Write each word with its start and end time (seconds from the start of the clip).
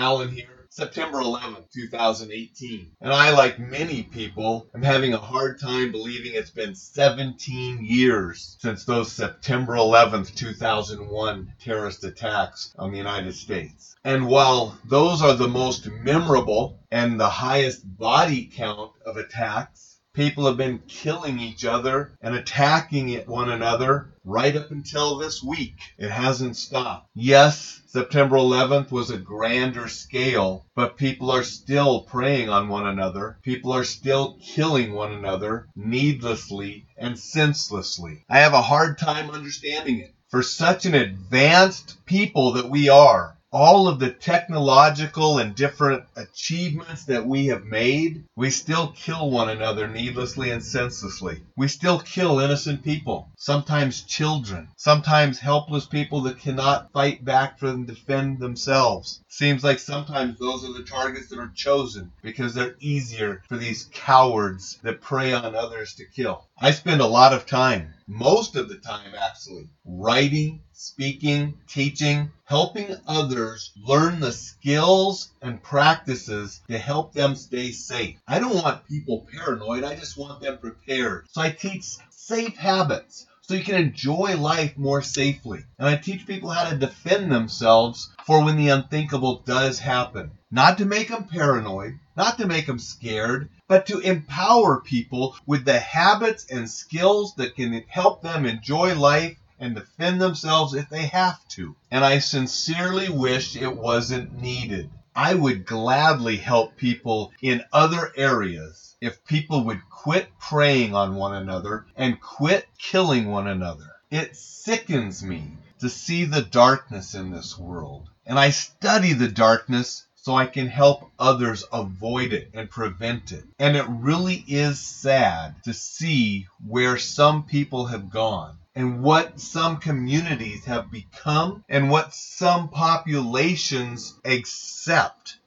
Alan 0.00 0.30
here. 0.30 0.46
September 0.70 1.18
11th, 1.18 1.70
2018. 1.74 2.92
And 3.02 3.12
I, 3.12 3.32
like 3.32 3.58
many 3.58 4.04
people, 4.04 4.66
am 4.74 4.82
having 4.82 5.12
a 5.12 5.18
hard 5.18 5.60
time 5.60 5.92
believing 5.92 6.32
it's 6.34 6.48
been 6.48 6.74
17 6.74 7.84
years 7.84 8.56
since 8.60 8.84
those 8.84 9.12
September 9.12 9.74
11th, 9.74 10.34
2001 10.34 11.52
terrorist 11.60 12.04
attacks 12.04 12.72
on 12.78 12.92
the 12.92 12.96
United 12.96 13.34
States. 13.34 13.94
And 14.02 14.26
while 14.26 14.78
those 14.86 15.20
are 15.20 15.34
the 15.34 15.48
most 15.48 15.86
memorable 15.86 16.78
and 16.90 17.20
the 17.20 17.28
highest 17.28 17.82
body 17.98 18.46
count 18.46 18.92
of 19.04 19.18
attacks, 19.18 19.89
People 20.20 20.44
have 20.44 20.58
been 20.58 20.82
killing 20.86 21.40
each 21.40 21.64
other 21.64 22.12
and 22.20 22.34
attacking 22.34 23.16
one 23.20 23.48
another 23.48 24.12
right 24.22 24.54
up 24.54 24.70
until 24.70 25.16
this 25.16 25.42
week. 25.42 25.76
It 25.96 26.10
hasn't 26.10 26.58
stopped. 26.58 27.08
Yes, 27.14 27.80
September 27.86 28.36
11th 28.36 28.90
was 28.90 29.08
a 29.08 29.16
grander 29.16 29.88
scale, 29.88 30.66
but 30.76 30.98
people 30.98 31.30
are 31.30 31.42
still 31.42 32.02
preying 32.02 32.50
on 32.50 32.68
one 32.68 32.86
another. 32.86 33.38
People 33.42 33.72
are 33.72 33.82
still 33.82 34.36
killing 34.42 34.92
one 34.92 35.12
another 35.12 35.68
needlessly 35.74 36.84
and 36.98 37.18
senselessly. 37.18 38.22
I 38.28 38.40
have 38.40 38.52
a 38.52 38.60
hard 38.60 38.98
time 38.98 39.30
understanding 39.30 40.00
it. 40.00 40.14
For 40.28 40.42
such 40.42 40.84
an 40.84 40.94
advanced 40.94 41.96
people 42.04 42.52
that 42.52 42.68
we 42.68 42.90
are, 42.90 43.38
all 43.52 43.88
of 43.88 43.98
the 43.98 44.10
technological 44.10 45.38
and 45.38 45.54
different 45.54 46.04
achievements 46.16 47.04
that 47.04 47.26
we 47.26 47.46
have 47.46 47.64
made, 47.64 48.24
we 48.36 48.50
still 48.50 48.92
kill 48.92 49.30
one 49.30 49.48
another 49.48 49.88
needlessly 49.88 50.50
and 50.50 50.62
senselessly. 50.62 51.42
We 51.56 51.66
still 51.68 51.98
kill 51.98 52.38
innocent 52.38 52.84
people, 52.84 53.28
sometimes 53.36 54.02
children, 54.02 54.68
sometimes 54.76 55.38
helpless 55.38 55.86
people 55.86 56.22
that 56.22 56.38
cannot 56.38 56.92
fight 56.92 57.24
back 57.24 57.60
and 57.62 57.86
defend 57.86 58.38
themselves. 58.38 59.20
Seems 59.28 59.64
like 59.64 59.78
sometimes 59.78 60.38
those 60.38 60.64
are 60.64 60.72
the 60.72 60.84
targets 60.84 61.28
that 61.28 61.38
are 61.38 61.52
chosen 61.54 62.12
because 62.22 62.54
they're 62.54 62.76
easier 62.78 63.42
for 63.48 63.56
these 63.56 63.88
cowards 63.92 64.78
that 64.82 65.00
prey 65.00 65.32
on 65.32 65.54
others 65.54 65.94
to 65.94 66.04
kill. 66.04 66.46
I 66.62 66.72
spend 66.72 67.00
a 67.00 67.06
lot 67.06 67.32
of 67.32 67.46
time, 67.46 67.94
most 68.06 68.54
of 68.54 68.68
the 68.68 68.76
time 68.76 69.14
actually, 69.18 69.70
writing, 69.86 70.60
speaking, 70.74 71.56
teaching, 71.66 72.32
helping 72.44 72.94
others 73.06 73.72
learn 73.82 74.20
the 74.20 74.30
skills 74.30 75.30
and 75.40 75.62
practices 75.62 76.60
to 76.68 76.76
help 76.76 77.14
them 77.14 77.34
stay 77.34 77.72
safe. 77.72 78.16
I 78.28 78.40
don't 78.40 78.62
want 78.62 78.86
people 78.86 79.26
paranoid, 79.32 79.84
I 79.84 79.94
just 79.94 80.18
want 80.18 80.42
them 80.42 80.58
prepared. 80.58 81.24
So 81.30 81.40
I 81.40 81.48
teach 81.48 81.96
safe 82.10 82.58
habits 82.58 83.24
so 83.50 83.56
you 83.56 83.64
can 83.64 83.74
enjoy 83.74 84.36
life 84.36 84.78
more 84.78 85.02
safely. 85.02 85.64
And 85.76 85.88
I 85.88 85.96
teach 85.96 86.24
people 86.24 86.50
how 86.50 86.70
to 86.70 86.76
defend 86.76 87.32
themselves 87.32 88.08
for 88.24 88.44
when 88.44 88.56
the 88.56 88.68
unthinkable 88.68 89.42
does 89.44 89.80
happen. 89.80 90.30
Not 90.52 90.78
to 90.78 90.84
make 90.84 91.08
them 91.08 91.24
paranoid, 91.24 91.98
not 92.16 92.38
to 92.38 92.46
make 92.46 92.66
them 92.66 92.78
scared, 92.78 93.48
but 93.66 93.86
to 93.86 93.98
empower 93.98 94.80
people 94.80 95.34
with 95.46 95.64
the 95.64 95.80
habits 95.80 96.46
and 96.48 96.70
skills 96.70 97.34
that 97.38 97.56
can 97.56 97.72
help 97.88 98.22
them 98.22 98.46
enjoy 98.46 98.94
life 98.94 99.36
and 99.58 99.74
defend 99.74 100.20
themselves 100.20 100.74
if 100.74 100.88
they 100.88 101.06
have 101.06 101.40
to. 101.48 101.74
And 101.90 102.04
I 102.04 102.20
sincerely 102.20 103.08
wish 103.08 103.56
it 103.56 103.76
wasn't 103.76 104.40
needed. 104.40 104.90
I 105.16 105.34
would 105.34 105.66
gladly 105.66 106.36
help 106.36 106.76
people 106.76 107.32
in 107.42 107.64
other 107.72 108.12
areas 108.16 108.94
if 109.00 109.24
people 109.24 109.64
would 109.64 109.80
quit 109.90 110.28
preying 110.38 110.94
on 110.94 111.16
one 111.16 111.34
another 111.34 111.86
and 111.96 112.20
quit 112.20 112.66
killing 112.78 113.28
one 113.28 113.46
another. 113.46 113.90
It 114.10 114.36
sickens 114.36 115.22
me 115.22 115.56
to 115.80 115.88
see 115.88 116.24
the 116.24 116.42
darkness 116.42 117.14
in 117.14 117.30
this 117.30 117.58
world. 117.58 118.08
And 118.26 118.38
I 118.38 118.50
study 118.50 119.12
the 119.12 119.28
darkness 119.28 120.04
so 120.30 120.36
I 120.36 120.46
can 120.46 120.68
help 120.68 121.10
others 121.18 121.64
avoid 121.72 122.32
it 122.32 122.50
and 122.54 122.70
prevent 122.70 123.32
it. 123.32 123.42
And 123.58 123.74
it 123.74 123.84
really 123.88 124.44
is 124.46 124.78
sad 124.78 125.56
to 125.64 125.74
see 125.74 126.46
where 126.64 126.98
some 126.98 127.42
people 127.42 127.86
have 127.86 128.10
gone 128.10 128.56
and 128.76 129.02
what 129.02 129.40
some 129.40 129.78
communities 129.78 130.66
have 130.66 130.88
become 130.92 131.64
and 131.68 131.90
what 131.90 132.14
some 132.14 132.68
populations 132.68 134.14
accept 134.24 135.39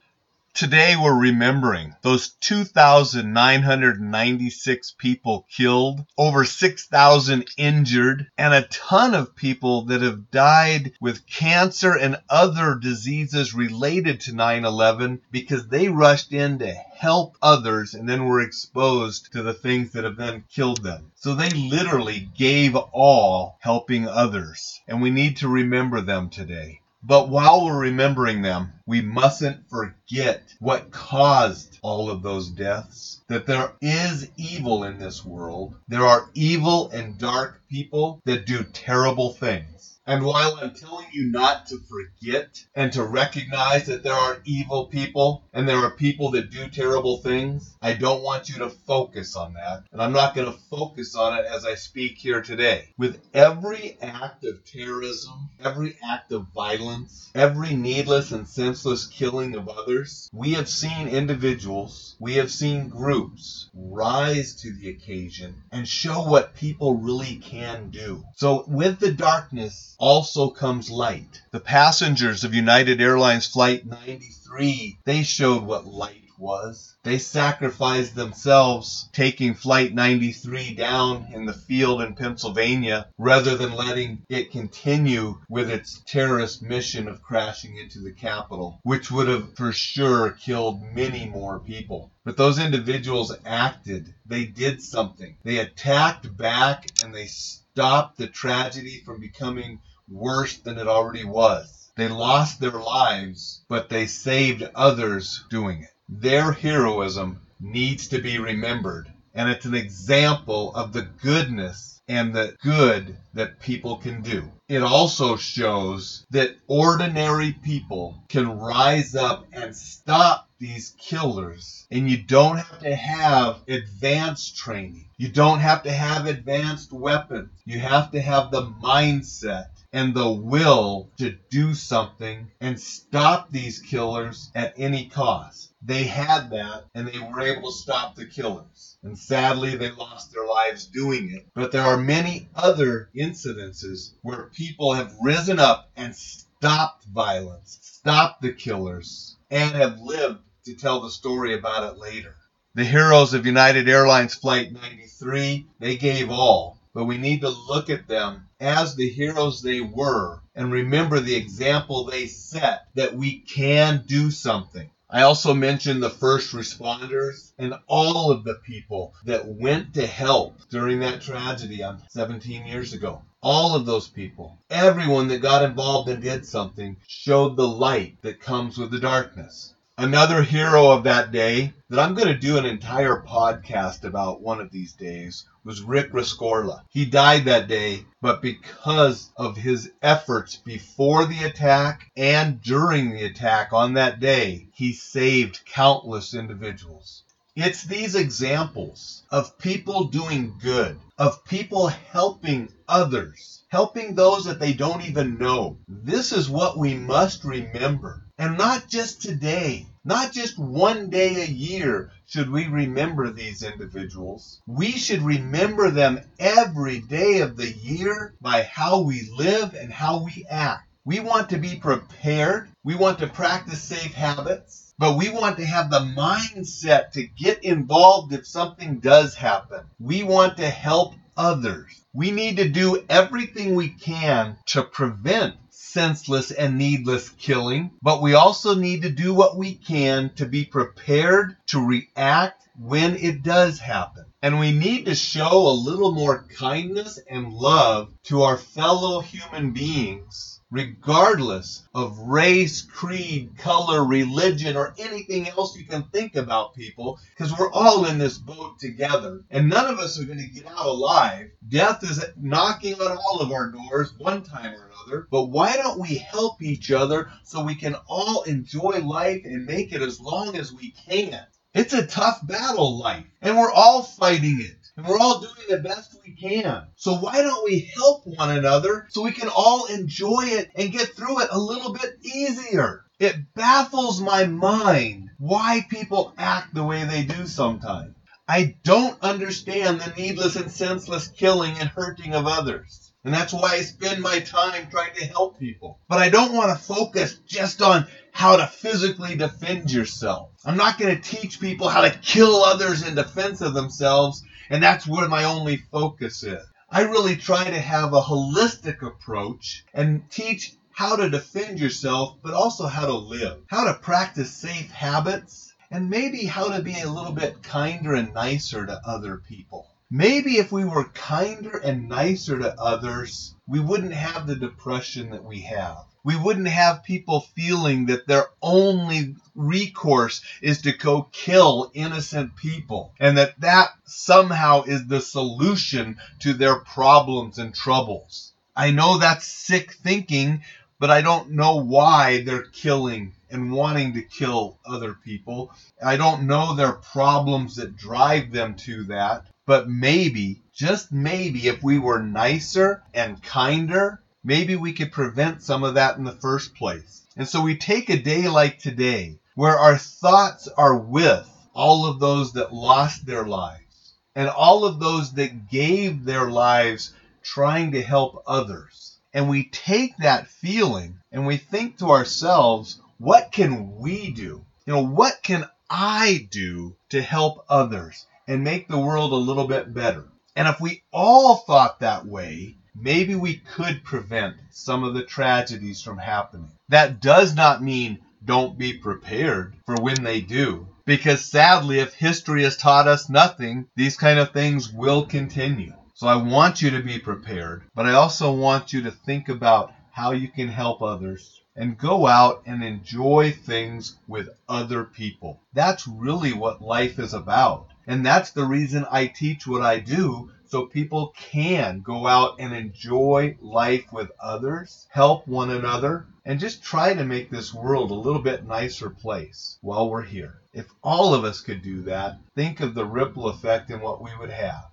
Today 0.54 0.94
we're 0.94 1.18
remembering 1.18 1.96
those 2.02 2.28
2,996 2.28 4.94
people 4.96 5.48
killed, 5.50 6.06
over 6.16 6.44
6,000 6.44 7.44
injured, 7.56 8.28
and 8.38 8.54
a 8.54 8.62
ton 8.62 9.14
of 9.14 9.34
people 9.34 9.86
that 9.86 10.00
have 10.00 10.30
died 10.30 10.92
with 11.00 11.26
cancer 11.26 11.98
and 11.98 12.20
other 12.30 12.76
diseases 12.76 13.52
related 13.52 14.20
to 14.20 14.32
9 14.32 14.64
11 14.64 15.22
because 15.32 15.66
they 15.66 15.88
rushed 15.88 16.32
in 16.32 16.60
to 16.60 16.72
help 16.72 17.36
others 17.42 17.94
and 17.94 18.08
then 18.08 18.24
were 18.24 18.40
exposed 18.40 19.32
to 19.32 19.42
the 19.42 19.54
things 19.54 19.90
that 19.90 20.04
have 20.04 20.16
then 20.16 20.44
killed 20.48 20.84
them. 20.84 21.10
So 21.16 21.34
they 21.34 21.50
literally 21.50 22.28
gave 22.38 22.76
all 22.76 23.58
helping 23.58 24.06
others. 24.06 24.80
And 24.86 25.02
we 25.02 25.10
need 25.10 25.38
to 25.38 25.48
remember 25.48 26.00
them 26.00 26.30
today. 26.30 26.78
But 27.06 27.28
while 27.28 27.66
we're 27.66 27.78
remembering 27.78 28.40
them, 28.40 28.72
we 28.86 29.02
mustn't 29.02 29.68
forget 29.68 30.42
what 30.58 30.90
caused 30.90 31.78
all 31.82 32.08
of 32.08 32.22
those 32.22 32.48
deaths. 32.48 33.20
That 33.28 33.44
there 33.44 33.72
is 33.82 34.30
evil 34.38 34.84
in 34.84 34.98
this 34.98 35.22
world. 35.22 35.76
There 35.86 36.06
are 36.06 36.30
evil 36.32 36.88
and 36.92 37.18
dark 37.18 37.60
people 37.68 38.20
that 38.24 38.46
do 38.46 38.62
terrible 38.64 39.34
things. 39.34 39.93
And 40.06 40.22
while 40.22 40.58
I'm 40.60 40.74
telling 40.74 41.06
you 41.12 41.30
not 41.30 41.66
to 41.68 41.78
forget 41.78 42.62
and 42.74 42.92
to 42.92 43.02
recognize 43.02 43.86
that 43.86 44.02
there 44.02 44.12
are 44.12 44.42
evil 44.44 44.84
people 44.86 45.44
and 45.54 45.66
there 45.66 45.78
are 45.78 45.92
people 45.92 46.32
that 46.32 46.50
do 46.50 46.68
terrible 46.68 47.18
things, 47.18 47.74
I 47.80 47.94
don't 47.94 48.22
want 48.22 48.50
you 48.50 48.56
to 48.58 48.68
focus 48.68 49.34
on 49.34 49.54
that. 49.54 49.84
And 49.92 50.02
I'm 50.02 50.12
not 50.12 50.34
going 50.34 50.52
to 50.52 50.58
focus 50.68 51.16
on 51.16 51.38
it 51.38 51.46
as 51.46 51.64
I 51.64 51.74
speak 51.74 52.18
here 52.18 52.42
today. 52.42 52.90
With 52.98 53.18
every 53.32 53.96
act 54.02 54.44
of 54.44 54.62
terrorism, 54.66 55.48
every 55.58 55.96
act 56.06 56.32
of 56.32 56.48
violence, 56.54 57.30
every 57.34 57.74
needless 57.74 58.30
and 58.30 58.46
senseless 58.46 59.06
killing 59.06 59.54
of 59.54 59.70
others, 59.70 60.28
we 60.34 60.52
have 60.52 60.68
seen 60.68 61.08
individuals, 61.08 62.14
we 62.18 62.34
have 62.34 62.50
seen 62.50 62.90
groups 62.90 63.70
rise 63.94 64.54
to 64.62 64.72
the 64.72 64.90
occasion 64.90 65.54
and 65.70 65.86
show 65.86 66.22
what 66.22 66.54
people 66.54 66.96
really 66.96 67.36
can 67.36 67.90
do. 67.90 68.24
So 68.34 68.64
with 68.66 68.98
the 68.98 69.12
darkness, 69.12 69.94
also 69.98 70.50
comes 70.50 70.90
light. 70.90 71.42
The 71.52 71.60
passengers 71.60 72.44
of 72.44 72.54
United 72.54 73.00
Airlines 73.00 73.46
Flight 73.46 73.86
93, 73.86 74.98
they 75.04 75.22
showed 75.22 75.62
what 75.62 75.86
light 75.86 76.23
was. 76.38 76.96
They 77.02 77.18
sacrificed 77.18 78.14
themselves 78.14 79.08
taking 79.12 79.54
Flight 79.54 79.94
93 79.94 80.74
down 80.74 81.28
in 81.32 81.44
the 81.46 81.52
field 81.52 82.02
in 82.02 82.14
Pennsylvania 82.14 83.08
rather 83.18 83.56
than 83.56 83.72
letting 83.72 84.22
it 84.28 84.50
continue 84.50 85.40
with 85.48 85.70
its 85.70 86.02
terrorist 86.06 86.62
mission 86.62 87.08
of 87.08 87.22
crashing 87.22 87.76
into 87.76 88.00
the 88.00 88.12
Capitol, 88.12 88.80
which 88.82 89.10
would 89.10 89.28
have 89.28 89.54
for 89.56 89.72
sure 89.72 90.30
killed 90.32 90.82
many 90.92 91.26
more 91.26 91.60
people. 91.60 92.10
But 92.24 92.36
those 92.36 92.58
individuals 92.58 93.36
acted. 93.44 94.14
They 94.26 94.44
did 94.44 94.82
something. 94.82 95.36
They 95.44 95.58
attacked 95.58 96.36
back 96.36 96.86
and 97.02 97.14
they 97.14 97.26
stopped 97.26 98.18
the 98.18 98.26
tragedy 98.26 99.02
from 99.04 99.20
becoming 99.20 99.80
worse 100.08 100.58
than 100.58 100.78
it 100.78 100.88
already 100.88 101.24
was. 101.24 101.92
They 101.96 102.08
lost 102.08 102.60
their 102.60 102.72
lives, 102.72 103.62
but 103.68 103.88
they 103.88 104.06
saved 104.06 104.68
others 104.74 105.44
doing 105.48 105.82
it. 105.82 105.93
Their 106.08 106.52
heroism 106.52 107.40
needs 107.60 108.08
to 108.08 108.20
be 108.20 108.38
remembered, 108.38 109.10
and 109.32 109.48
it's 109.48 109.64
an 109.64 109.74
example 109.74 110.74
of 110.74 110.92
the 110.92 111.02
goodness 111.02 112.00
and 112.06 112.34
the 112.34 112.54
good 112.62 113.16
that 113.32 113.60
people 113.60 113.96
can 113.96 114.20
do. 114.20 114.50
It 114.68 114.82
also 114.82 115.36
shows 115.36 116.26
that 116.30 116.56
ordinary 116.66 117.52
people 117.52 118.22
can 118.28 118.58
rise 118.58 119.14
up 119.14 119.46
and 119.52 119.74
stop 119.74 120.48
these 120.58 120.94
killers. 120.98 121.86
And 121.90 122.08
you 122.08 122.22
don't 122.22 122.58
have 122.58 122.78
to 122.80 122.94
have 122.94 123.62
advanced 123.68 124.56
training. 124.56 125.08
You 125.16 125.28
don't 125.28 125.60
have 125.60 125.82
to 125.84 125.92
have 125.92 126.26
advanced 126.26 126.92
weapons. 126.92 127.50
You 127.64 127.78
have 127.78 128.10
to 128.12 128.20
have 128.20 128.50
the 128.50 128.66
mindset 128.82 129.68
and 129.94 130.12
the 130.12 130.28
will 130.28 131.08
to 131.16 131.30
do 131.50 131.72
something 131.72 132.50
and 132.60 132.80
stop 132.80 133.52
these 133.52 133.78
killers 133.78 134.50
at 134.52 134.74
any 134.76 135.06
cost. 135.06 135.72
They 135.82 136.02
had 136.02 136.50
that 136.50 136.86
and 136.96 137.06
they 137.06 137.20
were 137.20 137.40
able 137.40 137.70
to 137.70 137.78
stop 137.78 138.16
the 138.16 138.26
killers. 138.26 138.98
And 139.04 139.16
sadly, 139.16 139.76
they 139.76 139.92
lost 139.92 140.32
their 140.32 140.46
lives 140.46 140.86
doing 140.86 141.30
it. 141.32 141.46
But 141.54 141.70
there 141.70 141.84
are 141.84 141.96
many 141.96 142.48
other 142.56 143.08
incidences 143.16 144.14
where 144.22 144.50
people 144.52 144.94
have 144.94 145.14
risen 145.22 145.60
up 145.60 145.88
and 145.96 146.16
stopped 146.16 147.04
violence, 147.04 147.78
stopped 147.80 148.42
the 148.42 148.52
killers, 148.52 149.36
and 149.48 149.76
have 149.76 150.00
lived 150.00 150.40
to 150.64 150.74
tell 150.74 151.02
the 151.02 151.10
story 151.10 151.54
about 151.54 151.94
it 151.94 152.00
later. 152.00 152.34
The 152.74 152.84
heroes 152.84 153.32
of 153.32 153.46
United 153.46 153.88
Airlines 153.88 154.34
Flight 154.34 154.72
93, 154.72 155.66
they 155.78 155.96
gave 155.96 156.30
all 156.30 156.80
but 156.94 157.04
we 157.04 157.18
need 157.18 157.40
to 157.40 157.50
look 157.50 157.90
at 157.90 158.06
them 158.06 158.46
as 158.60 158.94
the 158.94 159.10
heroes 159.10 159.60
they 159.60 159.80
were 159.80 160.40
and 160.54 160.70
remember 160.70 161.20
the 161.20 161.34
example 161.34 162.04
they 162.04 162.26
set 162.26 162.86
that 162.94 163.16
we 163.16 163.40
can 163.40 164.04
do 164.06 164.30
something. 164.30 164.88
I 165.10 165.22
also 165.22 165.54
mentioned 165.54 166.02
the 166.02 166.10
first 166.10 166.54
responders 166.54 167.52
and 167.58 167.74
all 167.86 168.30
of 168.30 168.42
the 168.42 168.54
people 168.54 169.14
that 169.24 169.46
went 169.46 169.94
to 169.94 170.06
help 170.06 170.56
during 170.70 171.00
that 171.00 171.20
tragedy 171.20 171.82
on 171.82 172.02
17 172.08 172.66
years 172.66 172.92
ago. 172.92 173.22
All 173.42 173.74
of 173.74 173.86
those 173.86 174.08
people, 174.08 174.58
everyone 174.70 175.28
that 175.28 175.38
got 175.38 175.62
involved 175.62 176.08
and 176.08 176.22
did 176.22 176.46
something, 176.46 176.96
showed 177.06 177.56
the 177.56 177.68
light 177.68 178.16
that 178.22 178.40
comes 178.40 178.78
with 178.78 178.90
the 178.90 178.98
darkness. 178.98 179.74
Another 179.96 180.42
hero 180.42 180.90
of 180.90 181.04
that 181.04 181.30
day 181.30 181.72
that 181.88 182.00
I'm 182.00 182.14
going 182.14 182.26
to 182.26 182.34
do 182.36 182.58
an 182.58 182.64
entire 182.66 183.22
podcast 183.22 184.02
about 184.02 184.40
one 184.40 184.60
of 184.60 184.72
these 184.72 184.92
days 184.92 185.44
was 185.62 185.82
Rick 185.82 186.10
Rescorla. 186.10 186.82
He 186.88 187.04
died 187.04 187.44
that 187.44 187.68
day, 187.68 188.04
but 188.20 188.42
because 188.42 189.30
of 189.36 189.56
his 189.56 189.92
efforts 190.02 190.56
before 190.56 191.26
the 191.26 191.44
attack 191.44 192.10
and 192.16 192.60
during 192.60 193.12
the 193.12 193.22
attack 193.22 193.72
on 193.72 193.94
that 193.94 194.18
day, 194.18 194.66
he 194.74 194.92
saved 194.92 195.60
countless 195.64 196.34
individuals. 196.34 197.22
It's 197.54 197.84
these 197.84 198.16
examples 198.16 199.22
of 199.30 199.56
people 199.58 200.06
doing 200.06 200.54
good, 200.60 200.98
of 201.18 201.44
people 201.44 201.86
helping 201.86 202.68
others, 202.88 203.62
helping 203.68 204.16
those 204.16 204.46
that 204.46 204.58
they 204.58 204.72
don't 204.72 205.04
even 205.04 205.38
know. 205.38 205.78
This 205.86 206.32
is 206.32 206.50
what 206.50 206.76
we 206.76 206.94
must 206.94 207.44
remember. 207.44 208.23
And 208.36 208.58
not 208.58 208.88
just 208.88 209.22
today, 209.22 209.86
not 210.04 210.32
just 210.32 210.58
one 210.58 211.08
day 211.08 211.42
a 211.42 211.46
year 211.46 212.10
should 212.26 212.50
we 212.50 212.66
remember 212.66 213.30
these 213.30 213.62
individuals. 213.62 214.60
We 214.66 214.90
should 214.90 215.22
remember 215.22 215.90
them 215.90 216.20
every 216.40 216.98
day 216.98 217.40
of 217.40 217.56
the 217.56 217.70
year 217.70 218.34
by 218.40 218.64
how 218.64 219.02
we 219.02 219.30
live 219.36 219.74
and 219.74 219.92
how 219.92 220.24
we 220.24 220.44
act. 220.50 220.88
We 221.04 221.20
want 221.20 221.50
to 221.50 221.58
be 221.58 221.76
prepared. 221.76 222.70
We 222.82 222.96
want 222.96 223.20
to 223.20 223.28
practice 223.28 223.80
safe 223.80 224.14
habits. 224.14 224.92
But 224.98 225.16
we 225.16 225.28
want 225.28 225.58
to 225.58 225.66
have 225.66 225.90
the 225.90 226.00
mindset 226.00 227.12
to 227.12 227.26
get 227.26 227.62
involved 227.62 228.32
if 228.32 228.46
something 228.46 228.98
does 228.98 229.34
happen. 229.34 229.80
We 230.00 230.24
want 230.24 230.56
to 230.56 230.68
help 230.68 231.14
others. 231.36 232.04
We 232.12 232.30
need 232.30 232.56
to 232.56 232.68
do 232.68 233.04
everything 233.08 233.74
we 233.74 233.90
can 233.90 234.56
to 234.66 234.82
prevent 234.82 235.54
senseless 235.94 236.50
and 236.50 236.76
needless 236.76 237.28
killing, 237.30 237.92
but 238.02 238.20
we 238.20 238.34
also 238.34 238.74
need 238.74 239.02
to 239.02 239.10
do 239.10 239.32
what 239.32 239.56
we 239.56 239.74
can 239.74 240.30
to 240.34 240.44
be 240.44 240.64
prepared 240.64 241.56
to 241.68 241.78
react 241.78 242.68
when 242.78 243.14
it 243.14 243.44
does 243.44 243.78
happen. 243.78 244.24
And 244.42 244.58
we 244.58 244.72
need 244.72 245.06
to 245.06 245.14
show 245.14 245.68
a 245.68 245.80
little 245.88 246.12
more 246.12 246.46
kindness 246.58 247.20
and 247.30 247.52
love 247.52 248.12
to 248.24 248.42
our 248.42 248.58
fellow 248.58 249.20
human 249.20 249.70
beings 249.70 250.53
regardless 250.74 251.86
of 251.94 252.18
race, 252.18 252.82
creed, 252.82 253.56
color, 253.56 254.04
religion, 254.04 254.76
or 254.76 254.92
anything 254.98 255.48
else 255.48 255.76
you 255.78 255.84
can 255.84 256.02
think 256.02 256.34
about 256.34 256.74
people, 256.74 257.16
because 257.30 257.56
we're 257.56 257.70
all 257.70 258.06
in 258.06 258.18
this 258.18 258.38
boat 258.38 258.76
together, 258.80 259.44
and 259.52 259.68
none 259.68 259.86
of 259.86 260.00
us 260.00 260.18
are 260.18 260.24
going 260.24 260.40
to 260.40 260.46
get 260.48 260.66
out 260.66 260.86
alive. 260.86 261.48
Death 261.68 262.02
is 262.02 262.24
knocking 262.36 262.94
on 262.94 263.16
all 263.16 263.40
of 263.40 263.52
our 263.52 263.70
doors 263.70 264.14
one 264.18 264.42
time 264.42 264.74
or 264.74 264.90
another, 264.90 265.28
but 265.30 265.44
why 265.44 265.76
don't 265.76 266.00
we 266.00 266.16
help 266.16 266.60
each 266.60 266.90
other 266.90 267.30
so 267.44 267.62
we 267.62 267.76
can 267.76 267.94
all 268.08 268.42
enjoy 268.42 269.00
life 269.04 269.42
and 269.44 269.66
make 269.66 269.92
it 269.92 270.02
as 270.02 270.20
long 270.20 270.56
as 270.56 270.72
we 270.72 270.90
can? 271.08 271.46
It's 271.72 271.92
a 271.92 272.04
tough 272.04 272.44
battle, 272.44 272.98
life, 272.98 273.26
and 273.40 273.56
we're 273.56 273.70
all 273.70 274.02
fighting 274.02 274.60
it. 274.60 274.83
And 274.96 275.06
we're 275.06 275.18
all 275.18 275.40
doing 275.40 275.68
the 275.68 275.78
best 275.78 276.16
we 276.24 276.34
can. 276.34 276.86
So 276.94 277.14
why 277.14 277.42
don't 277.42 277.64
we 277.64 277.90
help 277.96 278.26
one 278.26 278.50
another 278.50 279.06
so 279.10 279.22
we 279.22 279.32
can 279.32 279.48
all 279.48 279.86
enjoy 279.86 280.44
it 280.44 280.70
and 280.76 280.92
get 280.92 281.16
through 281.16 281.42
it 281.42 281.48
a 281.50 281.58
little 281.58 281.92
bit 281.92 282.18
easier? 282.22 283.04
It 283.18 283.54
baffles 283.54 284.20
my 284.20 284.44
mind 284.44 285.30
why 285.38 285.84
people 285.88 286.32
act 286.38 286.74
the 286.74 286.84
way 286.84 287.04
they 287.04 287.24
do 287.24 287.46
sometimes. 287.46 288.14
I 288.46 288.76
don't 288.84 289.20
understand 289.22 290.00
the 290.00 290.12
needless 290.16 290.54
and 290.54 290.70
senseless 290.70 291.28
killing 291.28 291.76
and 291.78 291.88
hurting 291.88 292.34
of 292.34 292.46
others. 292.46 293.12
And 293.24 293.32
that's 293.32 293.54
why 293.54 293.72
I 293.72 293.80
spend 293.80 294.20
my 294.20 294.40
time 294.40 294.90
trying 294.90 295.14
to 295.14 295.24
help 295.24 295.58
people. 295.58 295.98
But 296.08 296.18
I 296.18 296.28
don't 296.28 296.52
want 296.52 296.70
to 296.70 296.84
focus 296.84 297.38
just 297.46 297.80
on 297.80 298.06
how 298.32 298.56
to 298.56 298.66
physically 298.66 299.34
defend 299.34 299.90
yourself. 299.90 300.50
I'm 300.64 300.76
not 300.76 300.98
going 300.98 301.16
to 301.16 301.22
teach 301.22 301.58
people 301.58 301.88
how 301.88 302.02
to 302.02 302.18
kill 302.18 302.62
others 302.62 303.06
in 303.06 303.14
defense 303.14 303.62
of 303.62 303.72
themselves, 303.72 304.44
and 304.70 304.82
that's 304.82 305.06
where 305.06 305.28
my 305.28 305.44
only 305.44 305.76
focus 305.92 306.42
is. 306.42 306.64
I 306.90 307.02
really 307.02 307.36
try 307.36 307.64
to 307.64 307.80
have 307.80 308.12
a 308.12 308.20
holistic 308.20 309.02
approach 309.02 309.84
and 309.92 310.30
teach 310.30 310.74
how 310.92 311.16
to 311.16 311.28
defend 311.28 311.80
yourself, 311.80 312.36
but 312.42 312.54
also 312.54 312.86
how 312.86 313.06
to 313.06 313.14
live, 313.14 313.58
how 313.68 313.84
to 313.84 313.94
practice 313.94 314.54
safe 314.54 314.90
habits, 314.92 315.72
and 315.90 316.08
maybe 316.08 316.44
how 316.44 316.68
to 316.68 316.82
be 316.82 317.00
a 317.00 317.10
little 317.10 317.32
bit 317.32 317.62
kinder 317.62 318.14
and 318.14 318.32
nicer 318.32 318.86
to 318.86 319.00
other 319.04 319.38
people. 319.38 319.86
Maybe 320.10 320.58
if 320.58 320.70
we 320.70 320.84
were 320.84 321.08
kinder 321.08 321.76
and 321.78 322.08
nicer 322.08 322.58
to 322.58 322.80
others, 322.80 323.54
we 323.66 323.80
wouldn't 323.80 324.12
have 324.12 324.46
the 324.46 324.54
depression 324.54 325.30
that 325.30 325.44
we 325.44 325.62
have. 325.62 326.04
We 326.24 326.36
wouldn't 326.36 326.68
have 326.68 327.04
people 327.04 327.40
feeling 327.54 328.06
that 328.06 328.26
their 328.26 328.46
only 328.62 329.36
recourse 329.54 330.42
is 330.62 330.80
to 330.82 330.92
go 330.92 331.28
kill 331.32 331.90
innocent 331.94 332.56
people 332.56 333.12
and 333.20 333.36
that 333.36 333.60
that 333.60 333.90
somehow 334.06 334.84
is 334.84 335.06
the 335.06 335.20
solution 335.20 336.16
to 336.40 336.54
their 336.54 336.80
problems 336.80 337.58
and 337.58 337.74
troubles. 337.74 338.52
I 338.74 338.90
know 338.90 339.18
that's 339.18 339.46
sick 339.46 339.92
thinking, 339.92 340.62
but 340.98 341.10
I 341.10 341.20
don't 341.20 341.50
know 341.50 341.76
why 341.76 342.42
they're 342.42 342.62
killing 342.62 343.34
and 343.50 343.70
wanting 343.70 344.14
to 344.14 344.22
kill 344.22 344.78
other 344.86 345.12
people. 345.12 345.72
I 346.02 346.16
don't 346.16 346.46
know 346.46 346.74
their 346.74 346.92
problems 346.92 347.76
that 347.76 347.96
drive 347.96 348.50
them 348.50 348.74
to 348.86 349.04
that. 349.04 349.46
But 349.66 349.88
maybe, 349.88 350.62
just 350.72 351.12
maybe, 351.12 351.68
if 351.68 351.82
we 351.82 351.98
were 351.98 352.22
nicer 352.22 353.02
and 353.14 353.42
kinder, 353.42 354.22
maybe 354.44 354.76
we 354.76 354.92
could 354.92 355.10
prevent 355.10 355.62
some 355.62 355.82
of 355.82 355.94
that 355.94 356.18
in 356.18 356.24
the 356.24 356.32
first 356.32 356.74
place. 356.74 357.22
And 357.36 357.48
so 357.48 357.60
we 357.60 357.76
take 357.76 358.10
a 358.10 358.22
day 358.22 358.48
like 358.48 358.78
today, 358.78 359.38
where 359.54 359.78
our 359.78 359.96
thoughts 359.96 360.68
are 360.68 360.96
with 360.96 361.48
all 361.72 362.06
of 362.06 362.20
those 362.20 362.52
that 362.52 362.72
lost 362.72 363.26
their 363.26 363.44
lives 363.44 364.14
and 364.36 364.48
all 364.48 364.84
of 364.84 365.00
those 365.00 365.32
that 365.32 365.68
gave 365.68 366.24
their 366.24 366.50
lives 366.50 367.12
trying 367.42 367.92
to 367.92 368.02
help 368.02 368.42
others. 368.46 369.18
And 369.32 369.48
we 369.48 369.64
take 369.70 370.16
that 370.18 370.46
feeling 370.46 371.18
and 371.32 371.46
we 371.46 371.56
think 371.56 371.98
to 371.98 372.10
ourselves, 372.10 373.00
what 373.18 373.50
can 373.50 373.96
we 373.96 374.30
do? 374.30 374.64
You 374.86 374.92
know, 374.92 375.04
what 375.04 375.42
can 375.42 375.64
I 375.90 376.46
do 376.50 376.94
to 377.08 377.20
help 377.22 377.64
others? 377.68 378.26
and 378.46 378.62
make 378.62 378.88
the 378.88 378.98
world 378.98 379.32
a 379.32 379.36
little 379.36 379.66
bit 379.66 379.94
better. 379.94 380.24
And 380.56 380.68
if 380.68 380.80
we 380.80 381.02
all 381.12 381.56
thought 381.56 382.00
that 382.00 382.26
way, 382.26 382.76
maybe 382.94 383.34
we 383.34 383.56
could 383.56 384.04
prevent 384.04 384.56
some 384.70 385.04
of 385.04 385.14
the 385.14 385.24
tragedies 385.24 386.02
from 386.02 386.18
happening. 386.18 386.70
That 386.88 387.20
does 387.20 387.54
not 387.54 387.82
mean 387.82 388.20
don't 388.44 388.78
be 388.78 388.92
prepared 388.92 389.74
for 389.86 389.96
when 389.96 390.22
they 390.22 390.40
do. 390.40 390.88
Because 391.06 391.44
sadly, 391.44 391.98
if 391.98 392.14
history 392.14 392.64
has 392.64 392.76
taught 392.76 393.08
us 393.08 393.28
nothing, 393.28 393.86
these 393.96 394.16
kind 394.16 394.38
of 394.38 394.52
things 394.52 394.92
will 394.92 395.26
continue. 395.26 395.92
So 396.14 396.28
I 396.28 396.36
want 396.36 396.80
you 396.80 396.90
to 396.90 397.02
be 397.02 397.18
prepared, 397.18 397.82
but 397.94 398.06
I 398.06 398.12
also 398.12 398.52
want 398.52 398.92
you 398.92 399.02
to 399.02 399.10
think 399.10 399.48
about 399.48 399.92
how 400.12 400.30
you 400.30 400.48
can 400.48 400.68
help 400.68 401.02
others 401.02 401.60
and 401.76 401.98
go 401.98 402.26
out 402.26 402.62
and 402.66 402.84
enjoy 402.84 403.50
things 403.50 404.16
with 404.28 404.48
other 404.68 405.04
people. 405.04 405.60
That's 405.72 406.06
really 406.06 406.52
what 406.52 406.80
life 406.80 407.18
is 407.18 407.34
about. 407.34 407.88
And 408.06 408.24
that's 408.24 408.50
the 408.50 408.64
reason 408.64 409.06
I 409.10 409.26
teach 409.26 409.66
what 409.66 409.82
I 409.82 409.98
do 409.98 410.50
so 410.66 410.86
people 410.86 411.32
can 411.36 412.00
go 412.00 412.26
out 412.26 412.56
and 412.58 412.74
enjoy 412.74 413.56
life 413.60 414.12
with 414.12 414.30
others, 414.40 415.06
help 415.10 415.46
one 415.46 415.70
another, 415.70 416.26
and 416.44 416.58
just 416.58 416.82
try 416.82 417.14
to 417.14 417.24
make 417.24 417.50
this 417.50 417.72
world 417.72 418.10
a 418.10 418.14
little 418.14 418.42
bit 418.42 418.66
nicer 418.66 419.08
place 419.08 419.78
while 419.80 420.10
we're 420.10 420.22
here. 420.22 420.60
If 420.72 420.86
all 421.02 421.32
of 421.32 421.44
us 421.44 421.60
could 421.60 421.82
do 421.82 422.02
that, 422.02 422.38
think 422.54 422.80
of 422.80 422.94
the 422.94 423.04
ripple 423.04 423.48
effect 423.48 423.90
and 423.90 424.02
what 424.02 424.22
we 424.22 424.30
would 424.38 424.50
have. 424.50 424.86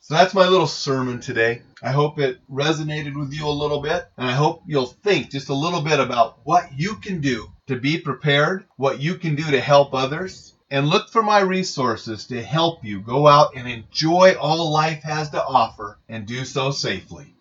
So 0.00 0.14
that's 0.14 0.34
my 0.34 0.48
little 0.48 0.66
sermon 0.66 1.20
today. 1.20 1.62
I 1.82 1.92
hope 1.92 2.18
it 2.18 2.40
resonated 2.50 3.14
with 3.14 3.32
you 3.32 3.46
a 3.46 3.50
little 3.50 3.80
bit, 3.80 4.08
and 4.16 4.26
I 4.28 4.32
hope 4.32 4.62
you'll 4.66 4.86
think 4.86 5.30
just 5.30 5.50
a 5.50 5.54
little 5.54 5.82
bit 5.82 6.00
about 6.00 6.38
what 6.44 6.76
you 6.76 6.96
can 6.96 7.20
do 7.20 7.46
to 7.66 7.76
be 7.76 7.98
prepared, 7.98 8.64
what 8.76 9.00
you 9.00 9.14
can 9.16 9.34
do 9.34 9.50
to 9.50 9.60
help 9.60 9.94
others, 9.94 10.54
and 10.70 10.88
look 10.88 11.08
for 11.10 11.22
my 11.22 11.40
resources 11.40 12.26
to 12.26 12.42
help 12.42 12.84
you 12.84 13.00
go 13.00 13.26
out 13.26 13.56
and 13.56 13.68
enjoy 13.68 14.34
all 14.38 14.70
life 14.72 15.02
has 15.02 15.30
to 15.30 15.42
offer 15.42 15.98
and 16.08 16.26
do 16.26 16.44
so 16.44 16.70
safely. 16.70 17.34